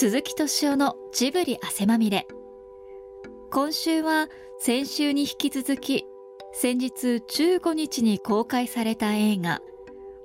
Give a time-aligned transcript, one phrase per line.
[0.00, 2.26] 鈴木敏夫のジブリ汗まみれ。
[3.50, 4.28] 今週は
[4.58, 6.06] 先週に引き続き
[6.54, 9.60] 先日15日に公開された映画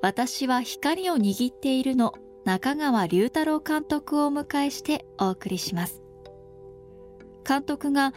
[0.01, 2.13] 私は光を握っているの
[2.45, 6.01] 中川龍太郎監督をお迎えしてお送りします。
[7.45, 8.13] 監督が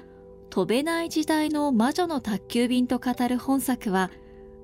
[0.51, 4.13] 飛べない時代の魔女の宅急便と語る本作は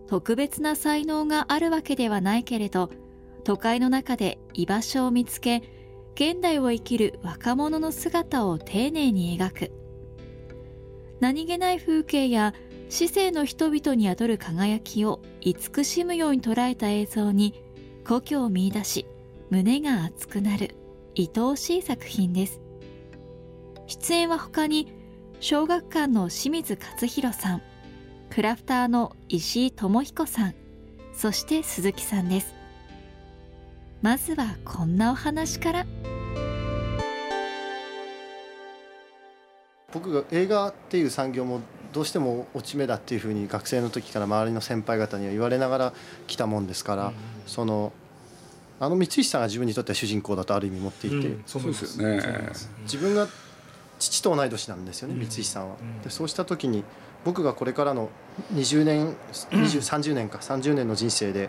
[0.06, 2.88] 特別な才能があるわけではないけれど
[3.42, 5.73] 都会の中で居場所を見つけ
[6.14, 9.72] 現代を生きる若者の姿を丁寧に描く。
[11.20, 12.54] 何気ない風景や
[12.88, 17.62] 市政の人々に宿る輝きを慈しむように捉えた映像に
[18.06, 19.06] 故郷を見出し
[19.50, 20.76] 胸が熱くなる
[21.18, 22.60] 愛おしい作品です。
[23.86, 24.92] 出演は他に
[25.40, 27.62] 小学館の清水勝弘さん
[28.30, 30.54] クラフターの石井智彦さん
[31.12, 32.54] そして鈴木さんです。
[34.04, 35.86] まずはこんなお話から。
[39.94, 41.60] 僕が映画っていう産業も
[41.94, 45.92] どうしても落ち目だっていうふうに学生の時から周りの先輩方には言われながら
[46.26, 47.14] 来たもんですから、うん、
[47.46, 47.94] その
[48.78, 52.20] あの光石さんが自分にとっては主人公だとある意味持っていて、うん、そうですよね。
[52.82, 53.26] 自分が
[53.98, 55.76] 父と同い年なんですよね、光石さんは。
[56.02, 56.84] でそうした時に
[57.24, 58.10] 僕がこれからの
[58.52, 59.16] 20年
[59.50, 61.48] 2030年か30年の人生で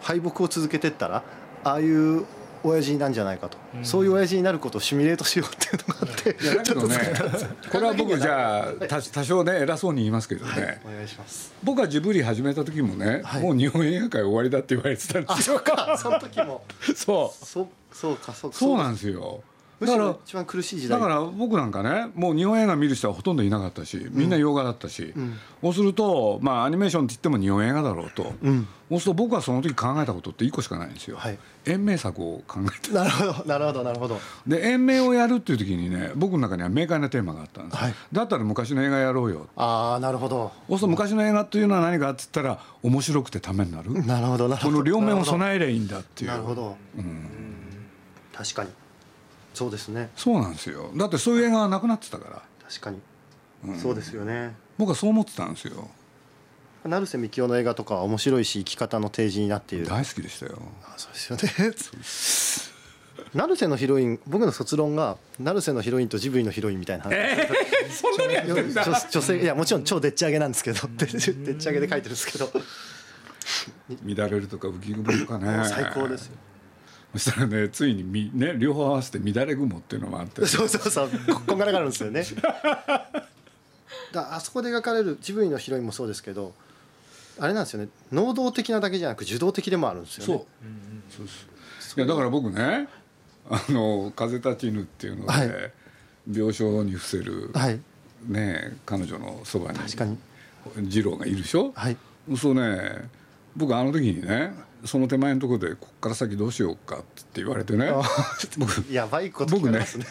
[0.00, 1.22] 敗北を続けてったら
[1.66, 2.24] ああいう
[2.62, 6.96] 親父なんじゃないかと、うん、そういう親父になることをシミュレートしようっていうのがあっていやだけどね
[7.70, 11.52] これは僕じゃあ多少ね偉そうに言いますけどね、はい、お願いします。
[11.62, 15.62] 僕はジブリ始めた時もね、はい、もう日本映画界終わりだって言われてたんですよ。
[15.96, 16.64] その時も。
[16.94, 17.44] そう。
[17.44, 19.42] そそうかそうそうなんですよ
[19.80, 20.98] だから一番苦しい時代。
[20.98, 33.44] だから僕なんかねもう日本映画見る人はほとんどいなかったしみんな洋画だったし、うん、そうするとまあアニメーションって言っても日本映画だろうと、うん、そうすると僕はその時考えたことって1個しかないんですよ、はい、延命策を考えてなるほど。
[33.44, 33.82] なるほど。
[33.82, 34.18] なるほど。
[34.46, 39.46] で延命をやるっていう時にね僕の中には明快なテーマがあったんです、はい、だったら昔の映画やろうよ。
[39.56, 40.52] ああなるほど。
[40.68, 43.92] そうすると昔の映画っていうのは何かっつったら面白くてためになる。
[44.06, 44.72] なるほどなるほど。
[44.72, 46.30] この両面を備えりゃいいんだっていう。
[46.30, 47.28] なるほど、うん、
[48.32, 48.70] 確かに
[49.56, 50.10] そうですね。
[50.14, 50.90] そうなんですよ。
[50.94, 52.42] だってそういう映画がなくなってたから。
[52.68, 53.00] 確かに、
[53.64, 54.54] うん、そうですよね。
[54.76, 55.88] 僕はそう思ってたんですよ。
[56.84, 59.86] 成瀬幹雄の映画とかは面白いし生き方の提示になっている。
[59.86, 60.58] 大好きでしたよ。
[60.84, 61.74] あそうですよね。
[63.32, 68.84] 成瀬のヒロイン僕の卒論が成瀬のヒロインとジブリのヒロインみたいな話、えー、そんなにやってんだ。
[69.10, 70.86] 女性いやもちろん超でっち上げなんですけど。
[70.98, 72.52] でっち上げで書いてるんですけど。
[74.04, 75.66] 乱れるとか浮き雲とかね。
[75.66, 76.32] 最高ですよ
[77.18, 80.44] そしたらねついにみ、ね、両方合わせて乱れ雲っていうのもあって。
[80.46, 81.10] そうそうそう。
[81.46, 82.24] こんがらがるんですよね。
[84.12, 86.54] だあそこで描かれるジブリのヒロインもそうですけど
[87.38, 87.88] あれなんですよね。
[88.12, 90.26] 能動的なだけじゃなく受動的でもあるんですよね。
[90.26, 90.46] そう,、
[91.18, 91.26] そう。
[91.80, 92.00] そう。
[92.00, 92.88] いやだから僕ね
[93.48, 95.48] あの「風立ちぬ」っていうので、はい、
[96.32, 97.80] 病床に伏せる、はい、
[98.26, 100.18] ね彼女のそばに確かに。
[100.76, 101.96] 二郎がいるでしょ、はい、
[102.36, 103.08] そうね。
[103.56, 104.52] 僕あの時にね
[104.84, 107.90] その手前のところでこっから先どうしようかって言われてね。
[108.58, 110.06] 僕やばいこと聞ますね。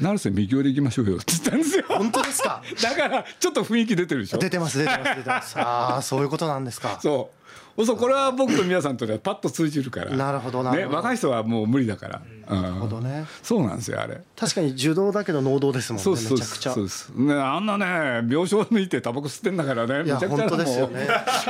[0.00, 1.84] 成瀬右京で行きましょうよって言ったんですよ。
[1.88, 2.62] 本当ですか？
[2.82, 4.38] だからちょっと雰囲気出てるでしょ。
[4.38, 5.56] 出てます出てます出てます。
[5.60, 6.98] ああそういうことなんですか。
[7.02, 7.40] そう。
[7.86, 10.14] そうこれは僕と皆さんとではパッと通じるから。
[10.14, 12.20] なるほどなね、若い人はもう無理だから、
[12.60, 13.24] なるほどね。
[13.42, 14.20] そうなんですよあれ。
[14.36, 16.72] 確かに受動だけど能動ですもんねそうそうめちゃくちゃ。
[16.74, 17.08] そうです。
[17.14, 17.86] ねあんなね
[18.28, 21.06] 病床抜いてタバコ吸ってんだからねいや本当ですよね。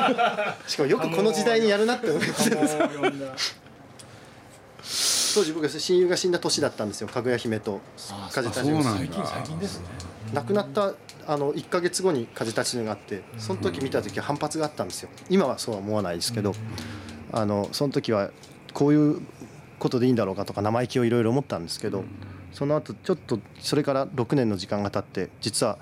[0.68, 2.49] しかもよくこの時代にやるなって思います
[5.34, 7.08] 当時僕親友が死んだ年だったんですよ。
[7.08, 7.80] かぐや姫と
[8.32, 9.86] 風立ちぬ最近最近ですね。
[10.34, 10.94] 亡くなった
[11.26, 15.08] あの1か月後に風立ちぬがあってその時見た時は反発があったんですよ。
[15.28, 16.54] 今はそうは思わないですけど
[17.32, 18.30] あのその時は
[18.72, 19.20] こういう
[19.78, 22.04] ことでいいんだろうかとか生意気をいろいろ思ったんですけど
[22.52, 25.78] その後ちょっとそれから6年の時間が経って実は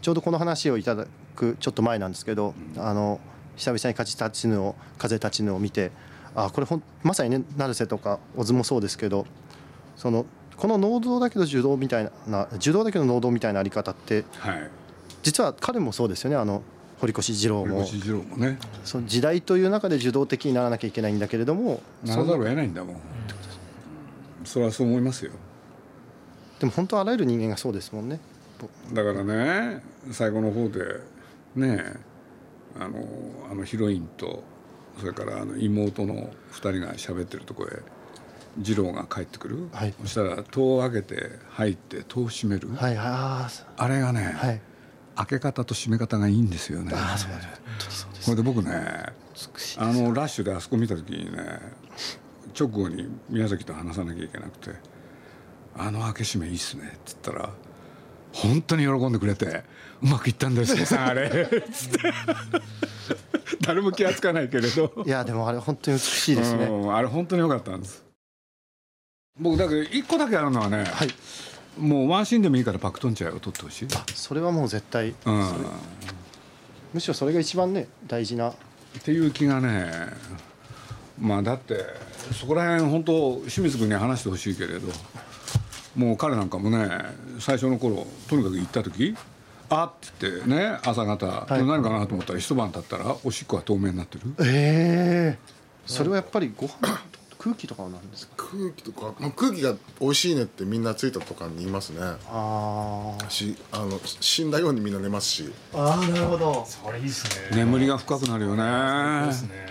[0.00, 1.06] ちょうどこの話をいただ
[1.36, 3.20] くちょっと前なんですけどあの
[3.56, 5.92] 久々に風立ちぬを風立ちぬを見て
[6.34, 9.26] あこれほんまさにね成瀬とか小津もそうですけど
[9.96, 10.26] その
[10.56, 14.70] この能動だけど受動みたいな受動だけど能動みたいなあり方って、はい、
[15.22, 16.62] 実は彼もそうですよねあの
[17.02, 17.82] 堀越二郎も。
[17.82, 18.58] 二郎もね。
[18.84, 22.96] その時代という中で受動的にならなきゃいけないんだけれどもならざるを得ないんだもん、
[24.44, 25.32] それはそう思いますよ。
[26.60, 28.20] でも本当あらゆる人間がそうですもんね。
[28.92, 29.82] だからね
[30.12, 31.00] 最後の方で
[31.56, 31.94] ね
[32.78, 33.04] あの
[33.50, 34.44] あのヒロインと
[34.98, 37.82] それからあの妹の2人が喋ってるとこへ
[38.62, 44.60] 次郎が帰ってくる、はい、そしたら戸を開けて入って戸を閉める、はい、ああれがね、はい、
[45.16, 46.92] 開け方と閉め方がいいんですよね。
[46.94, 47.30] あそう
[48.24, 48.70] これで僕ね
[49.78, 51.58] あのラッシュであそこ見た時にね
[52.58, 54.70] 直後に宮崎と話さなきゃいけなくて
[55.76, 57.50] 「あの開け閉めいいっすね」っつったら
[58.32, 59.64] 本当に喜んでくれて
[60.02, 62.12] 「うまくいったんですねさんあれ」つって
[63.62, 64.92] 誰も気が付かないけれど。
[65.06, 68.04] いやでもあれ本当に美しいですね、うん、あれ本当に良かったんです。
[69.40, 71.08] 僕だけど一個だけあるのはね、はい。
[71.78, 75.52] もうワンシーンでもいいからパクトンチャイを撮ってほしい、それはもう絶対、うん、
[76.92, 78.50] むしろそれが一番ね大事な。
[78.50, 78.54] っ
[79.02, 79.90] ていう気がね
[81.18, 81.76] まあだって
[82.38, 84.88] そこら辺本当清水君に話してほしいけれど
[85.96, 86.90] もう彼なんかもね
[87.38, 89.16] 最初の頃とにかく行った時
[89.74, 91.64] 「あっ」って言ってね朝方、い。
[91.64, 94.34] 何かなと思ったら一晩経ったらおしっこが透明になってる。
[94.40, 95.52] ええ
[95.86, 96.72] それはやっぱりご飯
[97.38, 98.46] 空気とかなんですか？
[98.52, 101.98] 空気とか、まあ、空気が美味しいねってみんなついたとかに言いますね。
[102.28, 103.30] あー。
[103.30, 105.52] しあの死んだようにみんな寝ますし。
[105.74, 106.64] あーなるほど。
[106.68, 107.56] それいいですね。
[107.56, 109.26] 眠りが深くなるよね。
[109.26, 109.66] ですね。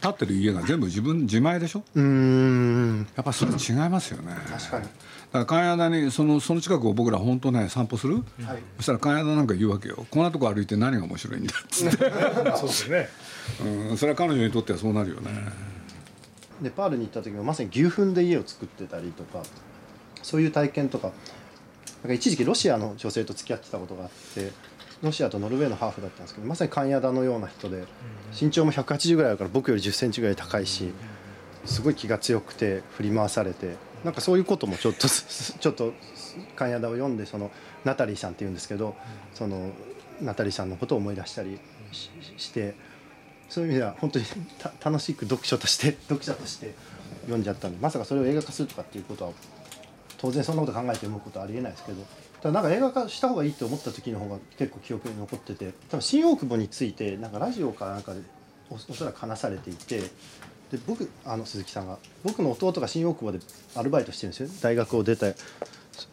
[0.00, 1.84] 立ってる家が全部自分自前でしょ？
[1.94, 3.06] うーん。
[3.14, 4.32] やっぱそれ違いますよね。
[4.50, 4.88] 確かに
[5.32, 8.24] だから関谷田にそのその近くを僕ら本当ね散歩する、はい。
[8.78, 10.06] そしたら関谷田なんか言うわけよ。
[10.10, 11.96] こんなとこ歩いて何が面白いんだっつって、
[12.56, 13.08] そうですね。
[13.90, 15.30] うん、それは彼女にとってはそうなるよね、
[16.60, 19.42] ネパールに行った時もまさに牛糞で家を作ってたりとか
[20.22, 21.12] そういう体験とか
[22.02, 24.52] なんか一時期ロシアの女性と付き合ってたことがあって
[25.02, 27.84] ロシアとノルウェーのハーフだったんですけどまさに関谷田のような人で
[28.38, 30.92] 身長も180ぐらいあるから僕より1 0センチぐらい高いし
[31.64, 35.92] すごい気が強くて振り回されてなんかそういうこともちょっと ちょっと
[36.56, 37.50] 関谷田を読んでその
[37.84, 38.94] ナタリーさんっていうんですけど
[39.34, 39.70] その
[40.20, 41.58] ナタリーさんのことを思い出したり
[42.36, 42.74] して
[43.48, 44.24] そういう意味では本当に
[44.84, 46.74] 楽しく読書として 読者として
[47.22, 49.32] 読んじゃったんでまさかそれを映画化するとかっていうことは
[50.18, 52.04] 当然そんなこと考えて読むことはありえないですけど
[52.40, 58.20] ただなんか映画化した方がいいと思った時の方が結構記憶に残ってて多分新大久保についてなんかラジオかなんかで
[58.70, 60.02] おおそらく話されていて
[60.70, 63.38] で僕あの鈴木さんが僕の弟が新大久保で
[63.74, 66.08] アルバイトしてるんですよ大学を出たそ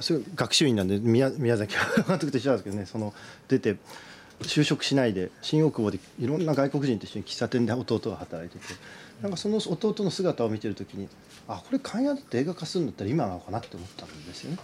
[0.00, 3.12] それ学習院なんで宮宮崎監督と一緒なんですけどねその
[3.48, 3.76] 出て
[4.42, 8.74] 就職しないで新大久保でいろんな外国人と一緒に喫茶店で弟が働いてて
[9.20, 11.08] なんかその弟の姿を見てる時に
[11.48, 14.58] あこれ関谷だって映画化するんだったら今なのかなって思ったんですよね。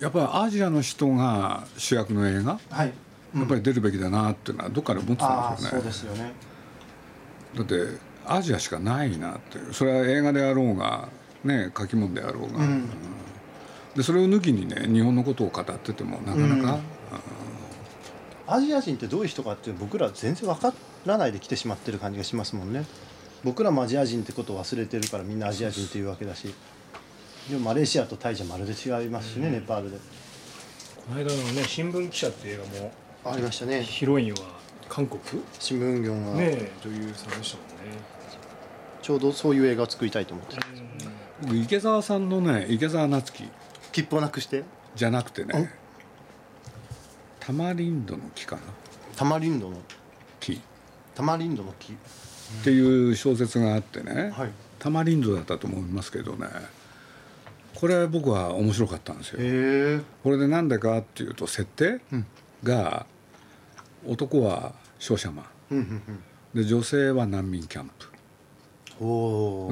[0.00, 2.92] やっぱりアジアの人が主役の映画、はい
[3.36, 6.32] やっぱり出るべきだなっていうのはどっかで思ってたんですよねうですよね。
[7.54, 7.74] だって
[8.32, 9.74] アジアしかないなっていう。
[9.74, 11.08] それは映画であろうが
[11.44, 12.64] ね書き物であろうが、うん。
[12.64, 12.88] うん。
[13.96, 16.78] でそれを抜きにね日本のことを語っててもなかなか、
[18.46, 20.72] アジア人ってどういう人かっていうの僕ら全然わか
[21.06, 22.84] らないで来てしまってる感じがしますもんね。
[23.42, 26.54] 僕らもアジア人ってことを忘れてるからみんなアジア人っていうわけだし。
[27.48, 29.96] でもマレーシアとタイじゃまるで違いますしね、ネパールで。
[29.96, 30.02] こ
[31.14, 32.92] の間のね新聞記者っていう映画も
[33.24, 33.82] ありましたね。
[33.82, 34.40] ヒロインは
[34.88, 35.20] 韓国？
[35.58, 38.19] 新聞業が、ね女優さんでしたもんね
[39.10, 40.62] ちょうどそういう映画を作りたいと思ってる。
[41.42, 43.42] 僕池澤さんのね池澤夏樹。
[43.90, 44.62] 切符をなくして？
[44.94, 45.74] じゃなくてね。
[47.40, 48.62] タマリンドの木かな。
[49.16, 49.78] タマリンドの？
[50.38, 50.60] 木。
[51.16, 51.92] タマリンドの木。
[51.92, 51.96] っ
[52.62, 54.50] ていう小説があってね、はい。
[54.78, 56.46] タマリンドだったと思いますけどね。
[57.74, 59.38] これ僕は面白かったんですよ。
[60.22, 62.26] これでなんでかっていうと設定うん。
[62.62, 63.06] が
[64.06, 65.46] 男は商社マン。
[65.72, 66.62] うんうん。
[66.62, 68.09] で女性は難民キャンプ。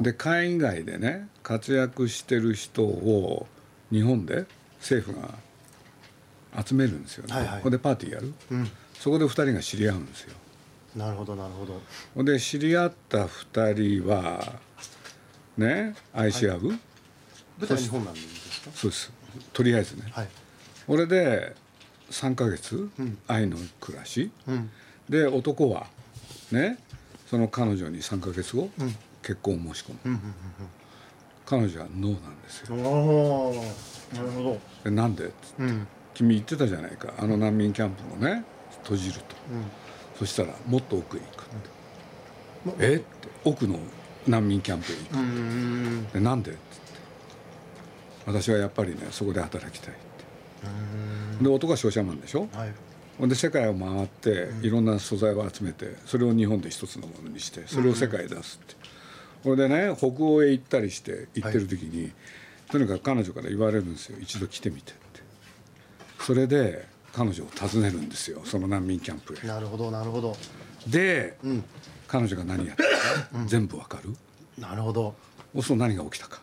[0.01, 3.45] で海外でね活躍してる人を
[3.91, 4.45] 日本で
[4.79, 5.35] 政府が
[6.65, 7.57] 集めるんですよね、はいはい。
[7.57, 8.33] ここでパーティーやる。
[8.49, 8.71] うん。
[8.95, 10.33] そこで2人が知り合うんですよ。
[10.95, 11.65] なるほどなるほ
[12.15, 12.23] ど。
[12.23, 14.53] で知り合った2人は
[15.57, 16.79] ね愛し合う、舞
[17.61, 18.71] 台は日本なんですか？
[18.73, 19.11] そうです。
[19.53, 20.05] とりあえずね。
[20.09, 20.27] はい。
[20.87, 21.55] これで
[22.09, 23.19] 3ヶ月、うん。
[23.27, 24.31] 愛の暮らし。
[24.47, 24.71] うん。
[25.07, 25.85] で男は
[26.51, 26.79] ね
[27.29, 28.95] その彼女に3ヶ月後、うん
[29.29, 29.99] 結婚を申し込む。
[30.05, 30.19] うんうん
[31.45, 32.75] 彼女はノーなんですよ。
[32.75, 32.87] うんうん。
[32.87, 33.53] おお。
[34.13, 34.59] なるほど。
[34.83, 35.31] でなんで？
[35.57, 35.87] うん。
[36.13, 37.11] 君言ってたじゃないか。
[37.17, 38.43] あの難民キャンプもね
[38.83, 39.35] 閉じると。
[39.51, 39.65] うん。
[40.15, 42.95] そしたらもっと奥へ行くって、もえ？
[42.97, 43.05] って。
[43.45, 43.79] 奥の
[44.27, 46.07] 難民キャンプへ行くうーん。
[46.09, 46.51] でなんで？
[46.51, 46.59] って。
[48.27, 50.03] 私はやっぱりねそこで働きたいって。
[51.41, 52.47] うで男は商社マンでしょ？
[52.53, 52.73] はい。
[53.17, 58.75] ほんで世界を回っていろんな素材を集めてそれを日本で一つのものにしてそれを世界へ出すって
[59.43, 62.11] これでね北欧へ行ったりして行ってる時に、
[62.71, 65.21] とにかく彼女から言われるんですよ一度来てみてって
[66.19, 70.35] それで彼女を訪ねるんですよその難民キャンプへなるほどなるほど。
[70.87, 71.63] でうん。
[72.07, 72.95] 彼女が何やってるか
[73.45, 74.15] 全部わかる？
[74.57, 75.13] なるほど。
[75.53, 76.41] そうすると何が起きたか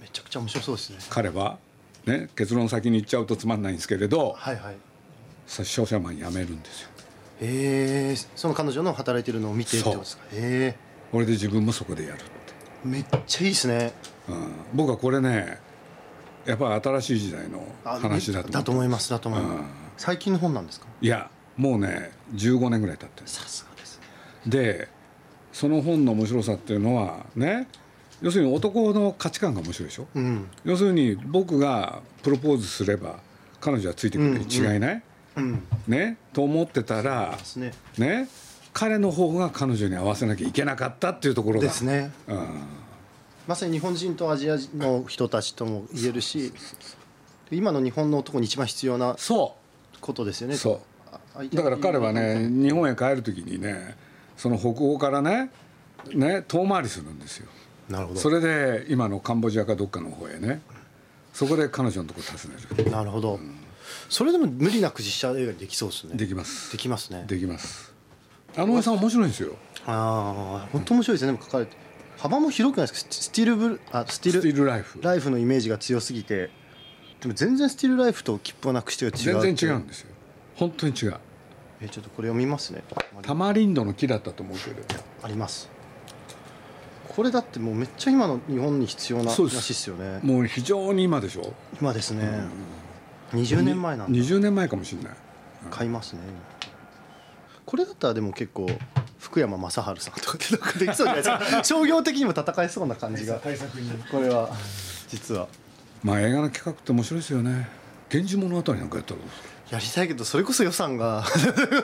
[0.00, 0.96] めちゃくちゃ面白そうですね。
[1.10, 1.58] 彼は
[2.06, 4.76] ね結論先に言っちゃうとつまんないんですけれどはいはい。
[5.46, 6.88] さ商社マン辞めるんですよ
[7.42, 8.16] へえ。
[8.36, 10.24] その彼女の働いてるのを見てってことですか？
[10.32, 10.76] へ
[11.10, 12.30] これで自分もそこでやるって、
[12.84, 12.88] え。
[12.88, 13.92] めっちゃいいですね。
[14.28, 15.58] うん、僕はこれね
[16.44, 19.58] やっぱり新しい時代のあ話だとだと思いますだと思います。
[19.58, 19.66] うん。
[19.96, 20.86] 最近の本なんですか？
[21.00, 23.28] いやもうね15年ぐらい経ってる。
[23.28, 24.04] さすがですね。
[24.46, 24.88] で
[25.52, 27.68] その本の面白さっていうのはね
[28.20, 30.06] 要するに男の価値観が面白いでしょ？
[30.14, 30.48] うん。
[30.64, 33.20] 要するに僕がプロポーズすれば
[33.60, 35.02] 彼女はついてくるに違いない、
[35.36, 35.62] うん。
[35.86, 36.16] ね？
[36.32, 37.72] と思ってたらね。
[37.96, 38.28] ね？
[38.78, 41.66] 彼の方が彼女に合わせなきゃいけなかったっていうところが。
[41.66, 42.12] ですね。
[42.28, 42.46] うん、
[43.48, 46.52] まさに日本人とアジアの人たちとも言えるし
[47.50, 49.56] 今の日本の男に一番必要なそ
[50.00, 50.56] ことですよね。
[50.56, 50.80] そ
[51.34, 51.56] う。
[51.56, 53.96] だから彼はね日本へ帰る時にね
[54.36, 55.50] その北欧からね
[56.14, 57.48] ね遠回りするんですよ。
[57.88, 58.20] なるほど。
[58.20, 60.60] それで今のカンボジアかどっかの方へね
[61.32, 62.54] そこで彼女のとこ訪ね
[62.84, 62.90] る。
[62.92, 63.40] なるほど、
[64.08, 66.14] それでも無理なく実写映画にできそうですね。
[66.14, 66.70] できます。
[66.70, 67.24] できますね。
[67.26, 67.87] できます
[68.60, 69.54] あのおじさん面白いんですよ。
[69.86, 71.76] ああ本当面白いですねかれて
[72.18, 73.12] 幅も広くないですか？
[73.12, 75.00] ススティールブルあスティールライフ。
[75.00, 76.50] ライフのイメージが強すぎて。
[77.20, 80.08] でも全然スティールライフと切符をなくしてが違う全然違うんですよ。
[80.56, 81.16] 本当に違う。
[81.80, 82.82] えちょっとこれ読みますね。
[83.22, 84.82] タマリンドの木だったと思うけど。
[85.22, 85.70] あります。
[87.08, 89.56] これだってもうめっちゃ今の日本に必要なそうです。
[89.56, 90.18] 話ですよね。
[90.24, 91.54] もう非常に今でしょ。
[91.80, 92.28] 今ですね、
[93.32, 94.18] 20年前なんだ。
[94.18, 95.12] 20年前かもしれない。
[95.70, 96.20] 買いますね
[97.68, 98.66] これだったらでも結構
[99.20, 101.64] 福山雅治さんとかってなんかできそうじゃないですか。
[101.64, 103.34] 商業的にも戦えそうな感じが。
[103.40, 104.48] 対策にこれは
[105.08, 105.48] 実は。
[106.02, 107.68] まあ映画の企画って面白いですよね
[108.10, 109.20] 源氏物語なんかやったら
[109.70, 111.24] やりたいけどそれこそ予算が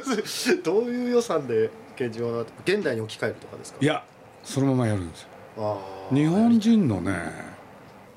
[0.65, 3.79] どういう予算で現状は現代に置き換えるとかですか？
[3.83, 4.03] いや
[4.43, 5.27] そのままやるんです
[5.57, 5.81] よ。
[6.13, 7.13] 日本人のね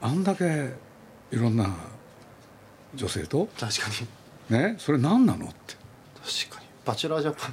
[0.02, 0.72] あんだけ
[1.32, 1.68] いろんな
[2.96, 3.82] 女性と確か
[4.50, 4.58] に。
[4.58, 5.76] ねそれ何なのって。
[6.24, 7.48] 確かにバチェラージャパ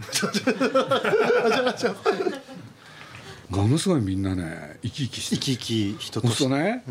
[3.51, 3.57] ン。
[3.57, 5.43] ものすごいみんなね生き生きしてる。
[5.43, 6.45] 生き生き人そうとして。
[6.45, 6.85] するとね、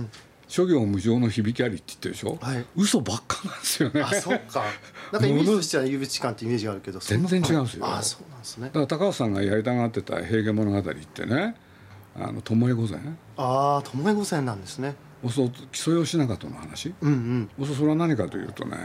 [0.48, 2.66] 諸行無常の響きありって言ってるでしょ、はい。
[2.76, 4.02] 嘘ばっかなんですよね。
[4.02, 4.64] あそうか。
[5.12, 7.88] なんかイメージとしては有口感ってイメージがあるけど全然違うんですよ。
[7.88, 8.68] あそうなんですね。
[8.68, 11.56] だから高橋さんがやりたがってた「平家物語」ってね
[12.16, 13.00] 「あの巴御前」
[13.38, 14.96] ああ巴御前なんですね。
[15.24, 16.94] そうすると木曽義仲との話？
[17.02, 17.50] うんうん。
[17.58, 18.78] そうするとそれは何かというとね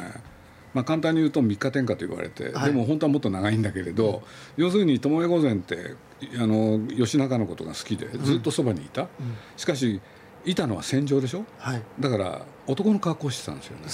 [0.78, 2.66] まあ簡単に言うと三日天下と言われて、はい。
[2.66, 4.23] でも本当はもっと長いんだけれど、
[4.56, 5.97] 要するに巴御前って
[6.38, 9.08] あの義仲のことが好きでずっとそばにいた、
[9.56, 10.00] しかし
[10.44, 11.44] いたのは戦場でしょ？
[11.58, 11.82] はい。
[11.99, 13.85] だから男の格好をしてたんですよね。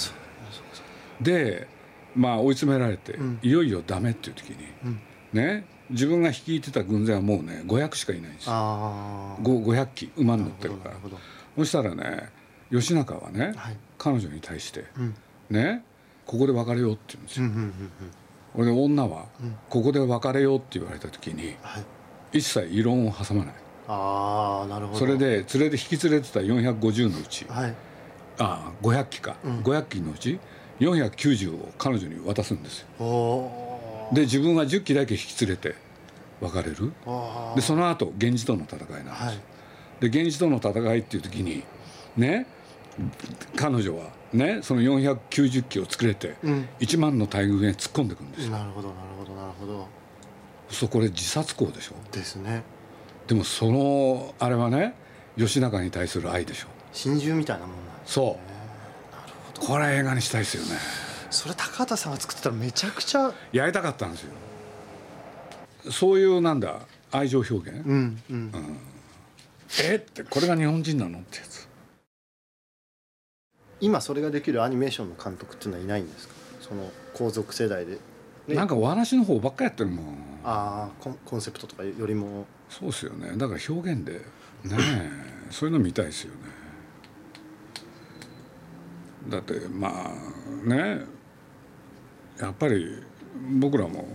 [1.21, 1.67] で
[2.15, 3.39] まあ追い詰められて、ん。
[3.41, 5.01] いよいよダメっていう時に、ん。
[5.33, 8.51] ね自分が率いてた軍勢はもうね500しかいないんですよ。
[8.53, 10.95] ああご500機馬に乗ってるから。
[11.57, 12.29] そしたらね
[12.69, 13.77] 義仲はね、はい。
[13.97, 15.15] 彼女に対して、うん。
[15.49, 15.83] ね
[16.25, 17.71] ここで別れようって言うんですよ、うんうんうんうん。
[18.53, 19.55] これで女は、うん。
[19.69, 21.83] ここで別れようって言われた時にはい。
[22.39, 23.53] 一切異論を挟まない。
[23.87, 24.99] ああなるほど。
[24.99, 27.75] それで連れで引き連れてた450のうちはい。
[28.39, 29.59] ああ500機か、うん。
[29.61, 30.39] 500機のうち
[30.79, 33.51] 490を彼女に渡すんですよ。
[34.11, 35.75] で自分は10機だけ引き連れて
[36.41, 36.93] 別れる。
[37.05, 38.97] あでその後源氏との戦いなんです。
[38.97, 39.35] よ、はい。
[40.01, 41.63] で源氏との戦いっていう時に
[42.17, 42.47] ね
[43.55, 46.69] 彼女はねその490機を作れてうん。
[46.79, 49.87] 1万の大軍へ突っ込んでいくんですよ、なるほどなるほどなるほど。
[50.69, 51.93] そうこれ自殺行でしょ？
[52.11, 52.63] ですね。
[53.27, 54.95] でもそのあれはね
[55.37, 56.67] 義仲に対する愛でしょ。
[56.93, 58.39] 真珠みたいなもんなんですそ
[59.61, 59.65] う。
[59.65, 60.79] これ映画にしたいですよね。
[61.29, 64.31] それ高畑さんが作ってたらめちゃくちゃやりたかったんですよ。
[65.91, 66.79] そういうなんだ
[67.11, 68.21] 愛情表現、うん。
[68.29, 68.51] うん。
[69.83, 71.19] えってこれが日本人なの？
[71.19, 71.64] ってやつ
[73.81, 76.33] 今それができるアニメーションの監督っていうのはいないんですか？
[76.61, 77.97] その皇族世代で。
[78.47, 78.55] ね。
[78.55, 80.05] なんかお話の方ばっかやってるもん。
[80.43, 82.45] ああコンコンセプトとかよりも。
[82.69, 83.31] そうですよね。
[83.37, 84.13] だから表現で。
[84.13, 84.21] ね
[84.79, 85.11] え。
[85.51, 86.39] そういうの見たいですよね。
[89.29, 91.01] だってまあね。
[92.39, 93.01] やっぱり
[93.59, 94.07] 僕らも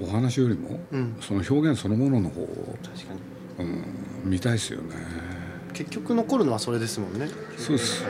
[0.00, 1.16] おお話よりも、うん。
[1.20, 3.20] その表現そのものの方を、確かに。
[4.24, 4.96] うん、見たいですよね
[5.72, 7.28] 結局残るのはそれですもんね。
[7.56, 8.04] そうです。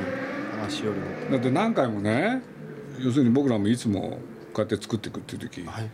[0.52, 2.42] 話よりもだって何回もね
[2.98, 4.18] 要するに僕らもいつも
[4.52, 5.90] こうやって作っていくっていう時、はい。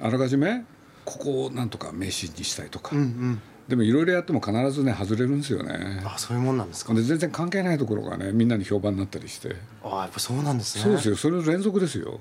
[0.00, 0.64] あらかじめ
[1.04, 3.40] ここをなんとか名シーンにしたいとか、うんうん。
[3.68, 6.02] でもいろいろやっても必ずね外れるんですよね。
[6.04, 6.92] あそういうもんなんですか。
[6.92, 10.84] で全然関係ないところがねみんなに評判になったりして、ああやっぱそうなんですね。
[10.84, 11.16] そうですよ。
[11.16, 12.18] それの連続ですよ。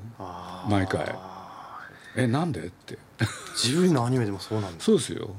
[0.69, 1.15] 毎回。
[2.15, 2.61] えなんで？
[2.61, 2.97] って。
[3.57, 5.31] ジブリのアニメでもそうなんですそうですよ。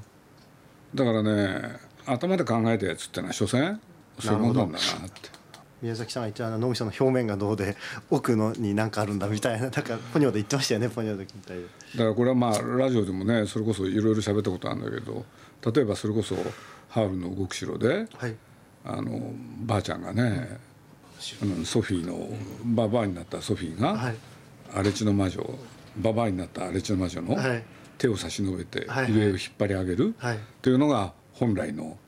[0.95, 1.79] だからね
[2.13, 3.81] 頭で考えたやつってのは所詮
[4.19, 5.41] そういうもんなんだなって。
[5.83, 7.75] 宮崎さんが言ってあの脳みその表面がどうで
[8.11, 11.61] 奥のに何かあるんだみたいな なんかポニョで言ってましたよねポニョでみただ
[12.05, 15.25] からこれはまあラジオでもねそれこそいろいろ喋ったことあるんだけど
[15.73, 16.37] 例えばそれこそ
[16.91, 18.37] 「ハウルの動く城で」はい。
[18.83, 19.33] あの
[19.67, 20.59] ばあちゃんがね
[21.43, 22.31] うん、ソフィーの
[22.65, 24.17] ババアになったソフィーが、はい。
[24.73, 25.59] 荒地の魔女
[25.99, 27.63] ババアになった荒地の魔女のはい。
[27.99, 29.13] 手を差し伸べてはい。
[29.13, 30.39] 上を引っ張り上げるはい。
[30.63, 31.99] というのが本来の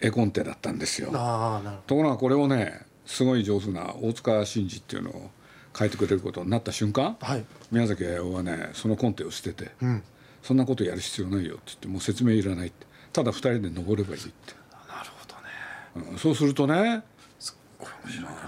[0.00, 1.10] 絵コンテだったんですよ。
[1.14, 5.30] ああなるほところがこれをねすごい上手な大塚真治っていうのを
[5.78, 7.44] 書いてくれることになった瞬間、どはい。
[7.70, 10.02] 宮崎駿はねそのコンテを捨てて、うん。
[10.42, 12.86] そんなことやる必要ないよって言ってもう説明いらないって。
[13.12, 14.54] ただ二人で登ればいいって、
[14.88, 16.10] なるほどね。
[16.12, 17.02] うんそうするとね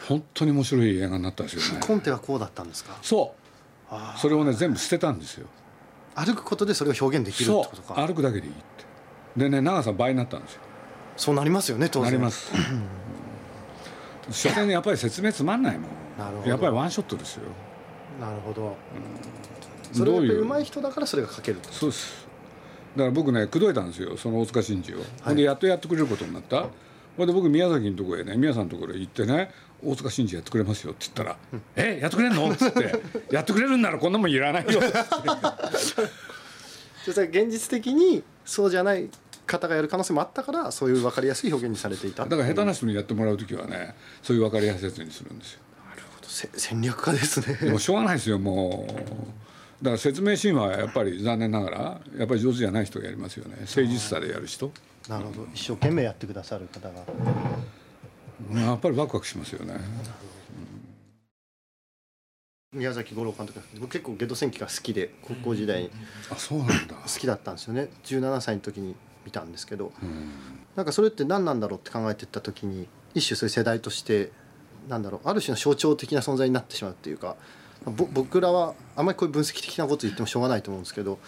[0.09, 1.87] 本当に面白い映画になったんですよね。
[1.87, 2.99] コンテはこうだったんですか？
[3.03, 3.35] そ
[3.91, 3.95] う。
[3.95, 5.47] あそれをね全部捨てたんですよ。
[6.15, 8.07] あ歩くことでそれを表現できるってことか。
[8.07, 8.63] 歩くだけでいいって。
[9.37, 10.61] でね長さ倍になったんですよ
[11.19, 12.13] そうなりますよね当然。
[12.13, 12.51] なります。
[14.31, 15.91] 所詮やっぱり説明つまんないもん。
[16.19, 16.49] なるほど。
[16.49, 17.43] やっぱりワンショットですよ。
[18.21, 18.77] なるほど。
[19.95, 21.71] ういうやっぱり上手い人だからそれが書けると。
[21.71, 22.27] そうです。
[22.97, 26.67] だから僕ね口説いたんですよその大塚真治を、ほんでやっとやってくれることになった。
[27.17, 29.51] ほんで僕宮崎のところへね宮さんのところへ行ってね
[29.85, 31.37] 大塚真治やってくれますよって言ったら
[31.75, 31.99] 「え？
[32.01, 33.03] やってくれんの?」っつって
[33.35, 34.81] 「やってくれるんならこんなもんいらないよ」
[37.05, 39.11] それ現実的にそうじゃない
[39.49, 42.25] 方がやる可能性もあったからそういう分かりやすい表現にされていた。
[42.25, 45.61] だから下手な人にやってもらう時はねそういう分かりやすいやつにするんですよ。
[46.23, 47.55] せ戦略家ですね。
[47.55, 48.93] でもしょうがないですよもう。
[49.83, 53.57] だから説明シーンはやっぱり残念ながらやっぱり上手じゃない人がやりますよね。
[53.61, 54.71] 誠実さでやる人。
[55.09, 55.49] なるほど。
[55.55, 57.05] 一生懸命やってくださる方が。
[58.61, 59.75] やっぱりワクワクしますよね。
[62.75, 65.85] 宮崎五郎監督僕結構ゲド戦記が好きで高校時代。
[65.85, 65.91] に
[66.31, 66.95] あそうなんだ。
[66.95, 67.89] 好きだったんですよね。
[68.05, 68.95] 17歳の時に
[69.29, 70.31] 見たんですけどうん
[70.75, 74.31] なんかそれって何なんだろうって考えていった時に一種そういう世代として
[74.89, 77.37] なんだろうある種の象徴的な存在になってしまうっていうか
[77.85, 81.19] ぼ僕らはあんまりこういう分析的なこと言ってもしょうがないと思うんですけど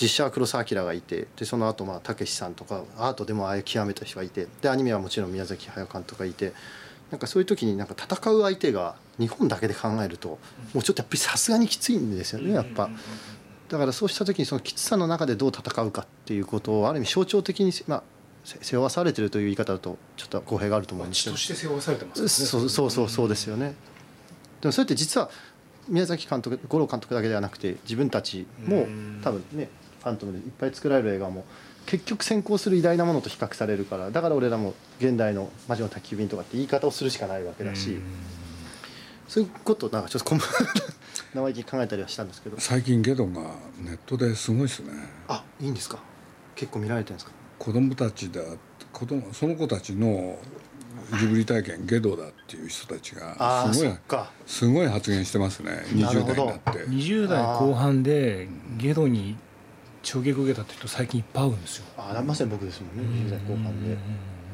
[0.00, 6.52] 実写は黒澤明がいてでその後まあたけしさんとかアートでもああいう極めた人がいてでアニメはもちろん宮崎駿監督がいて
[7.10, 10.38] なんかそういう時になんか戦う相手が日本だけで考えると
[10.72, 12.90] もうちょっとやっぱりさすがにきついんですよねやっぱ。
[13.68, 18.02] だからそうした時にそのきつさの中でどう戦うかっていうことをある意味象徴的に、まあ、
[18.44, 21.36] せ背負わされてるという言い方だとちょっと語弊があると思うんですけど。
[21.36, 22.28] 血として背負わされてますよね。
[22.30, 23.74] そうそうそうそうですよね。
[24.60, 25.30] でもそれって実は
[25.88, 29.20] 宮崎監督五郎監督だけではなくて自分たちもうん。
[29.22, 29.68] 多分ね
[30.00, 31.44] ファントムでいっぱい作られる映画も
[31.86, 37.98] 結局先行する偉大なものと比較されるからだから俺らも現代の魔女の宅急便とかって言い方をするしかないわけだし
[39.28, 40.40] そういうことをなんかちょっとこん
[41.34, 42.56] 生意気に考えたりはしたんですけど。
[42.58, 43.42] 最近ゲドが
[43.82, 44.92] ネットですごいですね。
[45.28, 45.98] あいいんですか？
[46.54, 47.32] 結構見られてるんですか？
[47.58, 48.40] 子供たちだ
[48.92, 50.38] 子供その子たちの
[51.20, 54.30] ジブリ体験ゲドだっていう人たちあがあすごいそっか。
[54.46, 55.84] すごい発言してますね。
[55.88, 56.70] 20なるほど代になって。
[56.88, 59.36] 20代後半でゲドに
[60.02, 61.84] 衝撃を受けたって人最近いっぱい会うんですよ。
[61.98, 63.28] あまさに僕ですもんね。
[63.28, 63.96] 20代後半で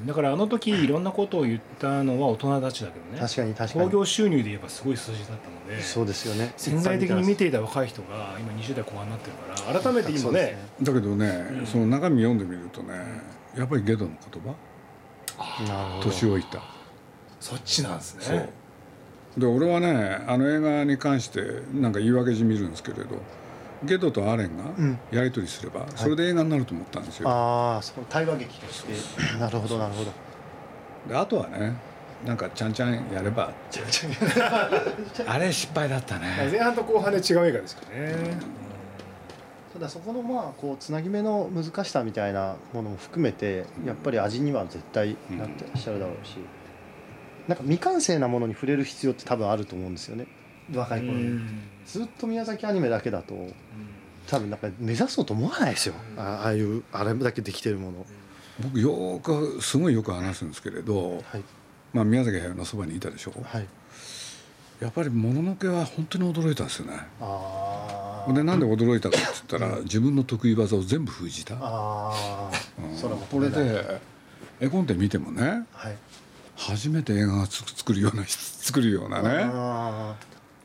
[0.07, 3.19] だからあの時いろんなことを言ったのは大人たちだけどね。
[3.21, 6.53] 確かに確か興に行収入で言えばすごい数字だったのでそうですよね。
[6.57, 10.59] 潜在的に見ていた若い人が今20代後半になってるから改めて今そうですね。
[10.83, 12.95] だけどね、その中身読んでみるとね
[13.57, 14.55] やっぱりゲドの言葉？
[16.03, 16.63] 年老いた。
[17.41, 18.23] そっちなんですね。
[18.23, 18.49] そう。
[19.37, 21.41] で俺はねあの映画に関して
[21.73, 23.17] なんか言い訳じみるんですけれど
[23.85, 24.93] ゲドとアレンうん。
[24.93, 29.39] がやり取りすれば、それで映画になると思ったんですよ、ああその対話劇として。
[29.39, 30.11] なるほどなるほど。
[31.09, 31.77] であとはね
[32.25, 33.53] なんかちゃんちゃんやれば。
[35.27, 36.49] あれ失敗だったね。
[36.51, 38.39] 前半と後半で違う映画ですよね。
[39.75, 46.37] ただそこのまあこうつなぎ目の難しさみたいなものも含めてやっぱり味には絶対なってらっしゃるだろうし、
[47.49, 50.27] なんか未完成なものに触れる必要って多分あると思うんですよね
[50.73, 51.41] 若い頃に、
[51.87, 53.35] ずっと宮崎アニメだけだと
[54.27, 55.95] 多分なんか目指そうと思わないですよ。
[56.17, 58.07] あああいうあれだけできてるもの。
[58.61, 61.43] 僕よーくすごいよく話すんですけれど、はい。
[61.93, 63.33] まあ、宮崎駿のそばにいたでしょ。
[63.45, 63.67] はい。
[64.81, 66.99] やっぱりもののけは本当に驚いたんですよね。
[67.21, 72.51] あでなんで驚いたかって言ったら自分の得意技を全部封じた、ああ
[72.83, 72.97] うん。
[72.97, 74.01] それもこれで
[74.61, 75.97] 絵コンテ見てもねはい。
[76.57, 79.29] 初めて映画がつ作るような 作るようなね。
[79.45, 80.17] あ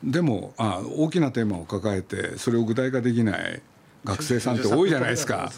[0.03, 3.62] でもあ大きなテーマを抱えてそれを具体化できない
[4.05, 5.51] 学生さんって多いじゃないですか。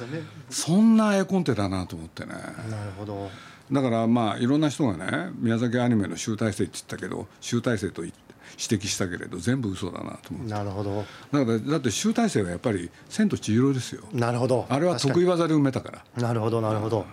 [0.50, 2.34] そんな絵コンテだなと思ってね。
[2.34, 3.30] なるほど。
[3.72, 8.14] だからまあいろんな人がね宮崎アニメの集大成って言ったけど集大成と指
[8.58, 10.52] 摘したけれど全部嘘だなと思って。
[10.52, 11.06] なるほど。
[11.32, 14.04] だからだって集大成はやっぱり「千と千尋」ですよ。
[14.12, 14.66] なるほど。
[14.70, 16.22] あれは得意技で埋めたから。
[16.22, 17.06] なるほどなるほど。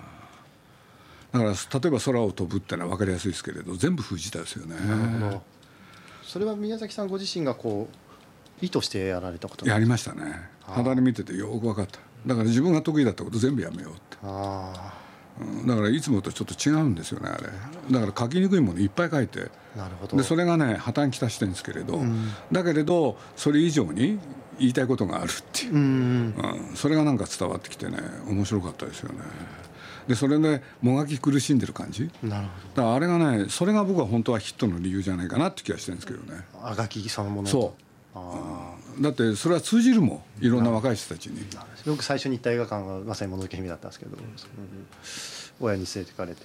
[1.30, 1.56] だから例
[1.88, 4.76] えば空を飛ぶってのは分かりやすいですけれど全部封じたですよね。
[4.76, 5.42] なるほど
[6.28, 10.50] それは宮崎さんご自身がこう意図してやられたことやりましたね。
[10.60, 12.00] 肌で見ててよく分かった。
[12.26, 14.18] だから自分が得意だったこと全部やめようって。
[14.22, 14.94] あ
[15.40, 15.66] うん。
[15.66, 17.44] だからいつもとちょっと違うんですよねあれ。
[17.90, 19.50] だから書きにくいものいっぱい書いて。
[19.74, 20.18] なるほど。
[20.18, 22.28] でそれがね破綻きたしてるんですけれど、ん。
[22.52, 24.18] だけれどそれ以上に
[24.58, 25.72] 言いたいことがあるっていう。
[25.72, 25.80] う、ん。
[25.80, 26.76] うん。
[26.76, 29.20] それがなんか伝わってきてね面白かったですよね
[30.08, 32.10] でそれでもがき苦しんでる感じ？
[32.22, 36.44] なるだからあれがねそれが僕は本当はヒットの理由じゃないかなって気がしてるんですけどね。
[36.52, 37.82] ほどあがきそのものそう。
[38.14, 40.44] あだってそれは通じるもん。
[40.44, 41.46] いろんな若い人たちに。
[41.56, 44.52] あ僕最初に行った映画館がまさに「もののけ姫」だったんですけど、その
[45.60, 46.42] 親に連れてかれて。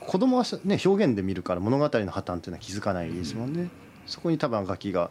[0.00, 3.68] 子供はね表現で見るから物語の破綻っていうのは気づかないですもんね、
[4.06, 5.10] そこに多分あがきが。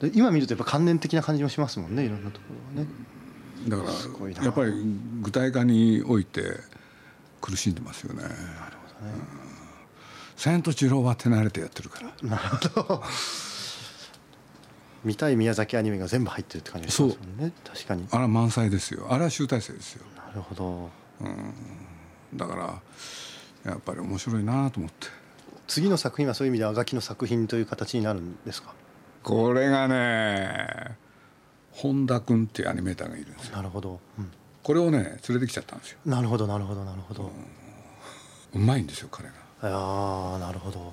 [0.00, 2.90] で今見るとやっぱ観念的な感じもしますもんねいろんなところがね。
[3.66, 4.72] だからやっぱり
[5.20, 6.60] 具体化において
[7.40, 8.24] 苦しんでますよね。
[10.36, 12.28] 千と千尋は手慣れてやってるから。
[12.28, 13.02] なるほど
[15.04, 19.06] 見たい宮崎アニメが全部入ってるって感じがしますもんね確かにあれは満載ですよ。
[19.10, 20.04] あれは集大成ですよ。
[20.16, 20.90] なるほど
[22.34, 22.82] だか
[23.64, 25.06] らやっぱり面白いなと思って。
[25.68, 28.74] 次の作品はそういう意味であがきの作品という形になるんですか？
[29.22, 30.96] これがね
[31.72, 33.56] 本田君っていうアニメーターがいるんですよ。
[33.56, 34.32] なるほど、うん
[34.68, 35.98] これをね連れてきちゃったんですよ。
[36.04, 37.32] なるほどなるほどなるほど、
[38.52, 39.34] うまいんですよ彼が。
[39.62, 40.92] ああなるほど。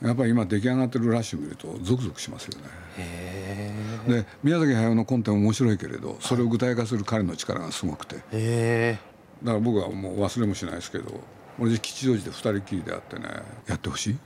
[0.00, 2.68] やっぱり今出来上がってるラッシュ見るとゾクゾクしますよね。
[2.98, 3.72] へ
[4.06, 8.22] で宮崎駿のコンテ面白いけれどそれを具体化する彼の力がすごくて。
[8.30, 8.98] え
[9.42, 11.20] へだから僕はもう忘れもしないですけど
[11.58, 13.26] 俺吉祥寺で二人きりで会ってね
[13.66, 14.16] やってほしい、っ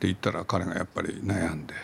[0.00, 1.74] て言ったら彼がやっぱり悩んで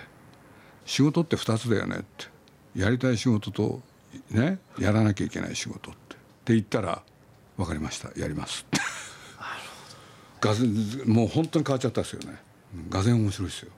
[0.87, 2.33] 「仕事って2つだよね」って。
[2.75, 3.83] やりたい仕事と
[4.31, 6.14] ねやらなきゃいけない仕事って
[6.53, 7.03] 言ったら
[7.57, 8.81] 「分かりましたやります」って
[10.41, 12.37] がぜんもう本当に変わっちゃったですよね。
[12.77, 13.71] うんがぜん面白いですよ。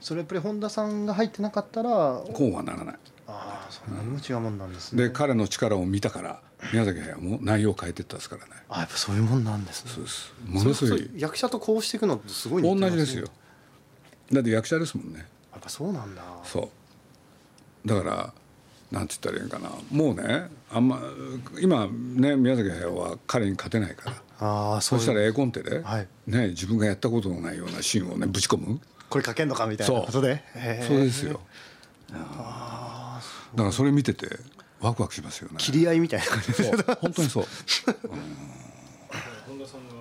[0.00, 1.90] それやっぱり本田さんが入ってなかったら
[2.32, 2.94] こうはならない。
[3.26, 5.02] ああそんなにも違うもんなんですね。
[5.04, 6.40] で彼の力を見たから
[6.72, 8.52] 宮崎駿も内容を変えてったですからね。
[8.68, 9.90] あやっぱそういうもんなんですね。
[9.92, 10.32] そうです。
[10.46, 13.28] ものすごい役者とこうしていくのってすごい似て同じですよ。
[14.32, 15.26] だって役者ですもんね。
[15.52, 16.22] やっぱそうなんだ。
[16.44, 16.70] そ
[17.84, 17.88] う。
[17.88, 18.32] だから
[18.90, 19.70] なんて言ったらいいのかな。
[19.90, 21.00] もうねあんま
[21.60, 24.16] 今ね宮崎駿は彼に勝てないから。
[24.38, 25.02] ああそいう。
[25.02, 26.08] したら絵コンテで、はい。
[26.26, 28.80] ね、自分がやったことのないようなシーンをねぶち込む。
[29.08, 30.00] これ書けんのかみたいな。
[30.00, 30.42] ことで。
[30.86, 31.40] そうですよ。
[32.10, 33.20] だか
[33.56, 34.28] らそれ見てて
[34.80, 35.56] ワクワクしますよね。
[35.58, 36.76] 切り合いみたいな感じそう。
[37.00, 37.44] 本当にそう。
[39.48, 39.94] 本田さんが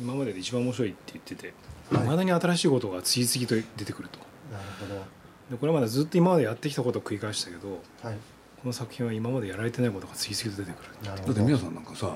[0.00, 1.52] 今までで一番面白いって言っててい。
[1.92, 4.18] まだに新しいことが次々と出てくると。
[4.52, 5.19] なるほど
[5.50, 8.16] でこれまでずっと今までやってきたことを繰り返したけどはい。
[8.62, 11.34] この作品は今までやられてないことが次々と出てくるなるほど。
[11.34, 12.14] だって皆さんなんかさ、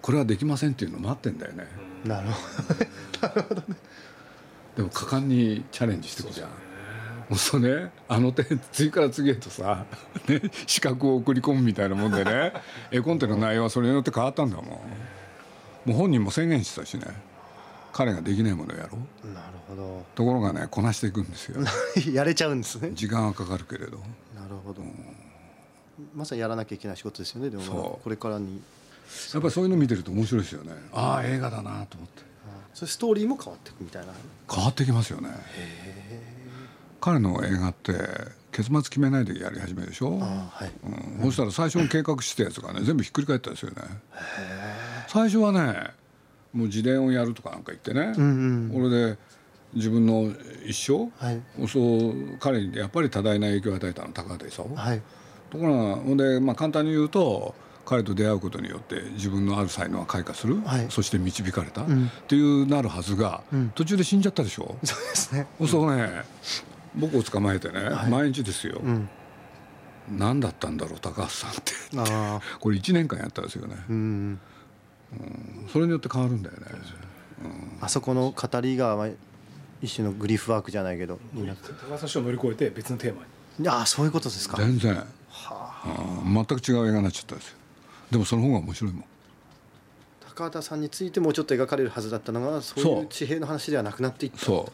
[0.00, 1.66] これはできませんっていうの待ってんだよね、
[2.06, 3.62] なるほど。
[4.76, 6.48] でも果敢にチャレンジしてくじゃん。
[6.48, 6.56] も
[7.32, 9.84] うそうねあの点次から次へとさ、
[10.26, 12.54] ね、資格を送り込むみたいなもんでね。
[12.90, 14.66] 絵コンテの内容はそれによって変わったんだもん。
[14.66, 14.80] も
[15.88, 17.04] う本人も宣言してたしね
[17.94, 19.28] 彼ができないものをやろう。
[19.32, 21.60] なるほところがねこなしていくんですよ。
[21.62, 22.90] ど やれちゃうんですね。
[22.92, 23.98] 時間はかかるけれど。
[24.34, 24.82] なるほど。
[26.14, 28.60] まさにやらなきゃいけない仕事ですよねでもこれからに。
[29.32, 30.72] やっぱりそういうの見てると面白いですよね。
[30.92, 32.22] ああ映画だなと思って。
[32.74, 34.12] それストーリーも変わっていくみたいな？
[34.52, 35.30] 変わってきますよね。
[37.00, 37.92] 彼の映画って
[38.50, 40.72] 結末決めないでやり始めるでしょ、ああはい。
[41.20, 43.76] うん、そしたら最初に計画してたやつがね全部ひっくり返ったんですよね。
[45.06, 45.90] 最初はね
[46.54, 48.86] もう自伝をやるとかなんか言ってね、うんうん。
[48.86, 49.18] 俺で
[49.74, 50.32] 自分の
[50.64, 51.42] 一生、はい。
[51.68, 55.02] そう彼にやっぱり多大な影響を与えたの高畑勲、はい。
[55.50, 60.86] ところがほんで、まあ、簡単に言うと彼と出会うことによって自分のある才能が開花する、はい。
[60.90, 62.06] そして導かれた、ん。
[62.06, 63.70] っていうなるはずが、ん。
[63.74, 65.46] 途中で死んじゃったでしょ、そうですね。
[65.66, 66.22] そうね。
[66.94, 68.10] 僕を捕まえてね、はい。
[68.10, 69.08] 毎日ですよ、うん。
[70.08, 71.72] 何だったんだろう高橋さんって。
[72.60, 74.40] これ1年間やったんですよね、うん
[75.72, 76.66] それによって変わるんだよね。
[77.80, 79.08] あそこの語りがまあ
[79.82, 81.18] 一種のグリフワークじゃないけど。
[81.34, 83.22] 高橋氏を乗り越えて別のテーマ
[83.58, 83.68] に。
[83.68, 84.56] ああそういうことですか。
[84.56, 86.22] 全然、はあ。
[86.24, 86.34] うん。
[86.34, 87.56] 全く違う映画になっちゃったんですよ。
[88.10, 89.04] でもその方が面白いもん。
[90.34, 93.02] 高畑さんについてもうちょっと描かれるはずだったのがそういそう。
[93.04, 94.38] う地平の話ではなくなっていった。
[94.38, 94.72] そ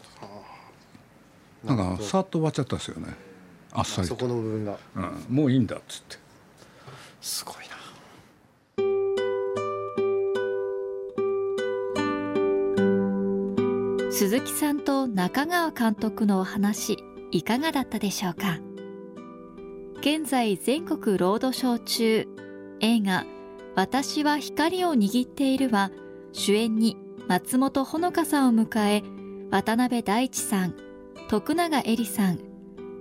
[1.65, 1.67] う。
[1.67, 3.15] なんかさっと終わっちゃったんですよね。
[3.73, 4.15] あっさりと。
[4.15, 4.79] そこの部分が。
[4.97, 6.17] うん、もういいんだっつって。
[7.21, 7.77] すごいな
[14.21, 16.99] 鈴木さんと中川監督のお話
[17.31, 18.61] いかがだったでしょうか？
[20.01, 22.29] 現在全国ロードショー中
[22.81, 23.25] 映画
[23.77, 25.91] 「私は光を握っている」は
[26.33, 29.03] 主演に松本穂香さんを迎え
[29.51, 30.75] 渡辺大地さん
[31.31, 32.41] 徳永恵里さん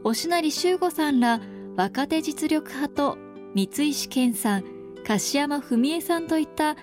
[0.05, 1.41] 押成修吾さんら
[1.75, 3.17] 若手実力派と
[3.53, 4.63] 三石健さん
[5.03, 6.77] 樫山文江さんといった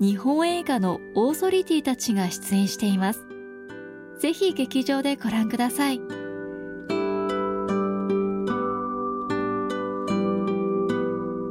[0.00, 3.26] 日本映画のオーソリティたちが出演しています。
[4.18, 6.00] ぜひ劇場でご覧ください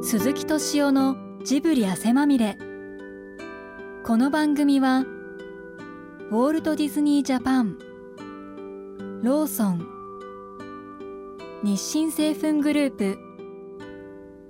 [0.02, 2.58] 鈴木敏夫のジブリ汗まみれ
[4.04, 5.00] この番組は
[6.30, 7.78] ウォールト・ディズニー・ジャパン
[9.22, 9.86] ローソン
[11.62, 13.18] 日清製粉グループ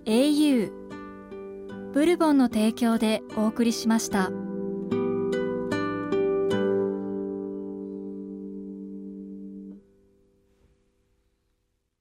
[0.06, 0.72] au
[1.92, 4.30] ブルボンの提供でお送りしました。